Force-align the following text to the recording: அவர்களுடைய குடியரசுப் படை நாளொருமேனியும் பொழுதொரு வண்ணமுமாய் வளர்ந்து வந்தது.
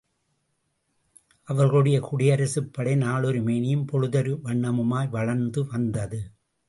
அவர்களுடைய 1.47 1.97
குடியரசுப் 1.99 2.73
படை 2.73 2.95
நாளொருமேனியும் 2.95 3.85
பொழுதொரு 3.87 4.39
வண்ணமுமாய் 4.43 5.09
வளர்ந்து 5.09 5.67
வந்தது. 5.67 6.21